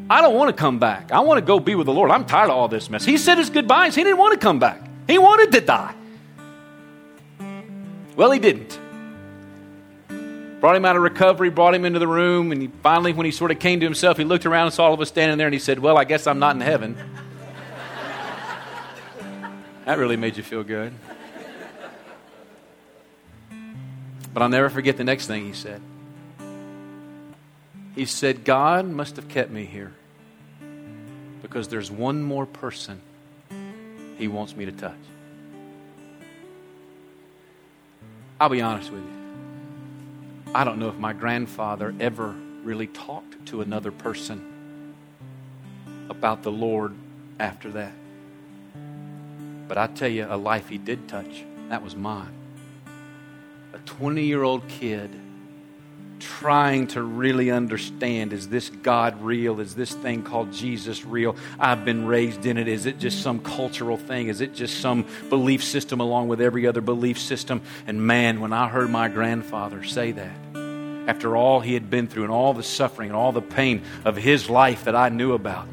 [0.09, 1.11] I don't want to come back.
[1.11, 2.09] I want to go be with the Lord.
[2.09, 3.93] I'm tired of all this mess." He said his goodbyes.
[3.93, 4.81] He didn't want to come back.
[5.07, 5.93] He wanted to die.
[8.15, 8.79] Well, he didn't.
[10.59, 13.31] Brought him out of recovery, brought him into the room, and he finally, when he
[13.31, 15.47] sort of came to himself, he looked around and saw all of us standing there,
[15.47, 16.95] and he said, Well, I guess I'm not in heaven.
[19.85, 20.93] that really made you feel good.
[24.33, 25.81] But I'll never forget the next thing he said.
[27.95, 29.93] He said, God must have kept me here
[31.41, 33.01] because there's one more person
[34.17, 34.93] he wants me to touch.
[38.39, 39.24] I'll be honest with you.
[40.55, 42.33] I don't know if my grandfather ever
[42.63, 44.93] really talked to another person
[46.07, 46.95] about the Lord
[47.41, 47.91] after that.
[49.67, 52.31] But I tell you, a life he did touch, that was mine.
[53.73, 55.09] A 20 year old kid
[56.19, 59.59] trying to really understand is this God real?
[59.59, 61.35] Is this thing called Jesus real?
[61.59, 62.67] I've been raised in it.
[62.67, 64.27] Is it just some cultural thing?
[64.27, 67.61] Is it just some belief system along with every other belief system?
[67.87, 70.35] And man, when I heard my grandfather say that,
[71.07, 74.15] after all he had been through and all the suffering and all the pain of
[74.15, 75.67] his life that I knew about,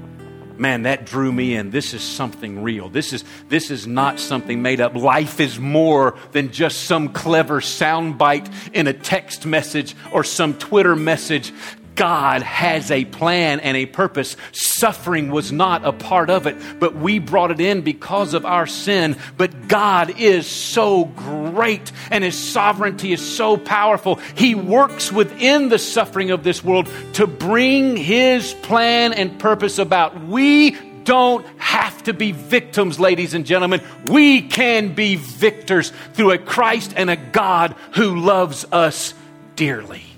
[0.59, 1.70] man, that drew me in.
[1.70, 2.88] This is something real.
[2.88, 4.94] This is, this is not something made up.
[4.94, 10.96] Life is more than just some clever soundbite in a text message or some Twitter
[10.96, 11.53] message.
[11.95, 14.36] God has a plan and a purpose.
[14.53, 18.66] Suffering was not a part of it, but we brought it in because of our
[18.66, 19.16] sin.
[19.36, 24.16] But God is so great and His sovereignty is so powerful.
[24.34, 30.24] He works within the suffering of this world to bring His plan and purpose about.
[30.24, 33.80] We don't have to be victims, ladies and gentlemen.
[34.07, 39.14] We can be victors through a Christ and a God who loves us
[39.57, 40.11] dearly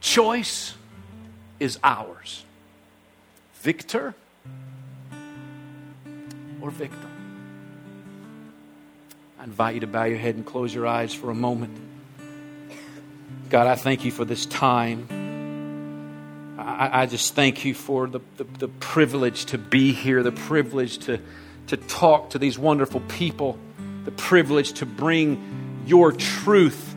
[0.00, 0.74] choice
[1.60, 2.44] is ours
[3.60, 4.14] victor
[6.60, 7.10] or victim.
[9.38, 11.76] I invite you to bow your head and close your eyes for a moment.
[13.50, 15.06] God, I thank you for this time.
[16.58, 20.98] I, I just thank you for the, the, the privilege to be here, the privilege
[21.06, 21.20] to,
[21.68, 23.58] to talk to these wonderful people,
[24.04, 26.87] the privilege to bring your truth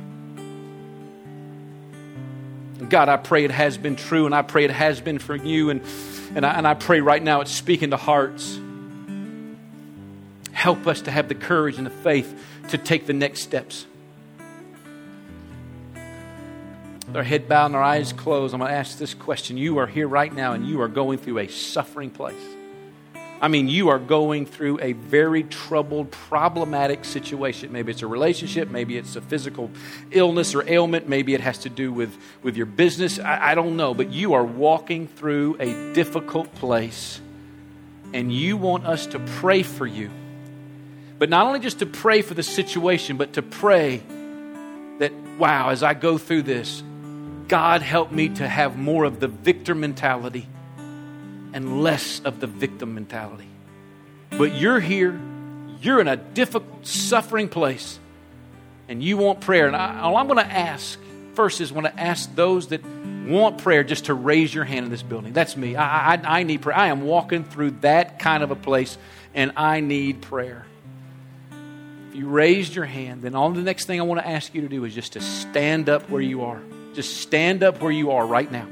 [2.91, 5.69] God, I pray it has been true, and I pray it has been for you,
[5.69, 5.81] and,
[6.35, 8.59] and, I, and I pray right now it's speaking to hearts.
[10.51, 12.37] Help us to have the courage and the faith
[12.67, 13.85] to take the next steps.
[15.93, 19.55] With our head bowed and our eyes closed, I'm going to ask this question.
[19.55, 22.43] You are here right now, and you are going through a suffering place.
[23.41, 27.71] I mean, you are going through a very troubled, problematic situation.
[27.71, 29.71] Maybe it's a relationship, maybe it's a physical
[30.11, 33.17] illness or ailment, maybe it has to do with, with your business.
[33.17, 37.19] I, I don't know, but you are walking through a difficult place,
[38.13, 40.11] and you want us to pray for you.
[41.17, 44.03] But not only just to pray for the situation, but to pray
[44.99, 46.83] that, wow, as I go through this,
[47.47, 50.47] God help me to have more of the victor mentality
[51.53, 53.47] and less of the victim mentality.
[54.31, 55.19] But you're here,
[55.81, 57.99] you're in a difficult, suffering place,
[58.87, 59.67] and you want prayer.
[59.67, 60.99] And I, all I'm going to ask
[61.33, 62.81] first is want to ask those that
[63.27, 65.33] want prayer just to raise your hand in this building.
[65.33, 65.75] That's me.
[65.75, 66.77] I, I, I need prayer.
[66.77, 68.97] I am walking through that kind of a place,
[69.33, 70.65] and I need prayer.
[72.09, 74.61] If you raised your hand, then all the next thing I want to ask you
[74.61, 76.61] to do is just to stand up where you are.
[76.93, 78.67] Just stand up where you are right now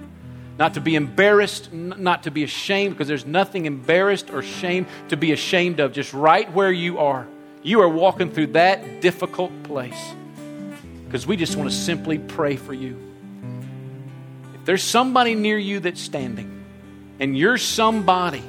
[0.59, 5.15] not to be embarrassed, not to be ashamed, because there's nothing embarrassed or shame to
[5.15, 5.93] be ashamed of.
[5.93, 7.25] Just right where you are.
[7.63, 9.97] You are walking through that difficult place.
[11.05, 12.99] Because we just want to simply pray for you.
[14.53, 16.65] If there's somebody near you that's standing,
[17.21, 18.43] and you're somebody,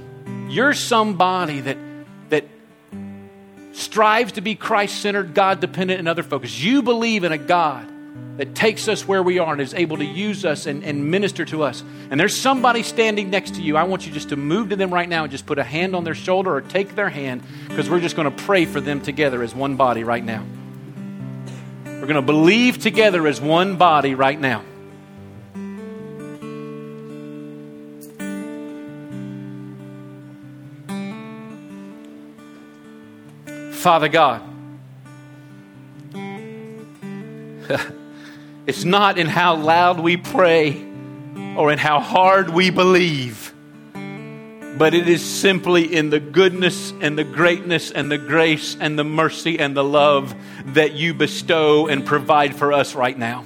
[0.48, 1.78] you're somebody that
[2.30, 2.44] that
[3.70, 6.60] strives to be Christ centered, God dependent, and other focused.
[6.60, 7.88] You believe in a God
[8.40, 11.44] that takes us where we are and is able to use us and, and minister
[11.44, 11.84] to us.
[12.10, 13.76] And there's somebody standing next to you.
[13.76, 15.94] I want you just to move to them right now and just put a hand
[15.94, 19.02] on their shoulder or take their hand because we're just going to pray for them
[19.02, 20.42] together as one body right now.
[21.84, 24.64] We're going to believe together as one body right now.
[33.72, 34.42] Father God,
[38.70, 40.80] It's not in how loud we pray
[41.56, 43.52] or in how hard we believe,
[43.92, 49.02] but it is simply in the goodness and the greatness and the grace and the
[49.02, 53.44] mercy and the love that you bestow and provide for us right now.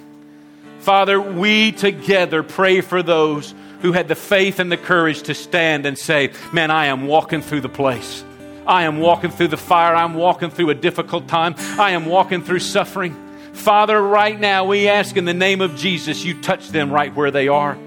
[0.81, 5.87] Father, we together pray for those who had the faith and the courage to stand
[5.87, 8.23] and say, Man, I am walking through the place.
[8.67, 9.95] I am walking through the fire.
[9.95, 11.55] I'm walking through a difficult time.
[11.59, 13.24] I am walking through suffering.
[13.55, 17.31] Father, right now we ask in the name of Jesus, you touch them right where
[17.31, 17.79] they are.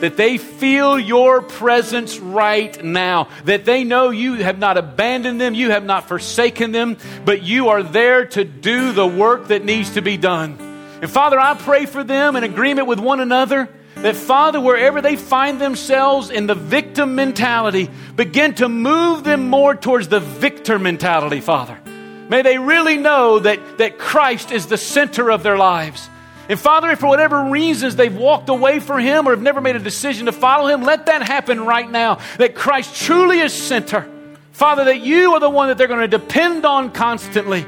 [0.00, 3.28] That they feel your presence right now.
[3.44, 7.68] That they know you have not abandoned them, you have not forsaken them, but you
[7.68, 10.58] are there to do the work that needs to be done.
[11.00, 15.16] And Father, I pray for them in agreement with one another that, Father, wherever they
[15.16, 21.40] find themselves in the victim mentality, begin to move them more towards the victor mentality,
[21.40, 21.80] Father.
[22.28, 26.08] May they really know that, that Christ is the center of their lives.
[26.48, 29.76] And Father, if for whatever reasons they've walked away from Him or have never made
[29.76, 32.20] a decision to follow Him, let that happen right now.
[32.38, 34.08] That Christ truly is center.
[34.52, 37.66] Father, that you are the one that they're going to depend on constantly.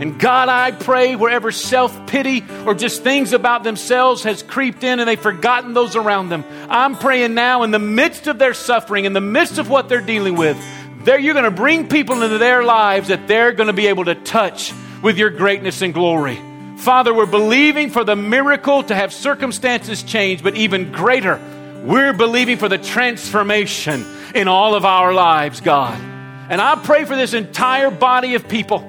[0.00, 5.00] And God, I pray wherever self pity or just things about themselves has creeped in
[5.00, 9.06] and they've forgotten those around them, I'm praying now in the midst of their suffering,
[9.06, 10.56] in the midst of what they're dealing with,
[11.08, 14.04] there you're going to bring people into their lives that they're going to be able
[14.04, 16.38] to touch with your greatness and glory.
[16.76, 21.40] Father, we're believing for the miracle to have circumstances change, but even greater,
[21.82, 24.04] we're believing for the transformation
[24.34, 25.98] in all of our lives, God.
[26.50, 28.80] And I pray for this entire body of people.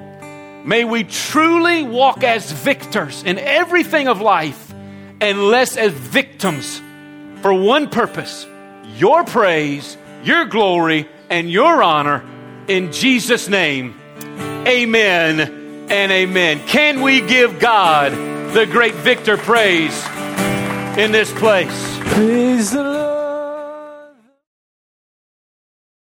[0.62, 4.74] May we truly walk as victors in everything of life
[5.22, 6.82] and less as victims
[7.40, 8.46] for one purpose
[8.98, 12.24] your praise, your glory, and your honor.
[12.68, 13.94] In Jesus' name,
[14.66, 15.40] amen
[15.88, 16.60] and amen.
[16.66, 18.12] Can we give God
[18.52, 20.04] the great victor praise
[20.98, 21.98] in this place?
[22.00, 23.09] Praise the Lord.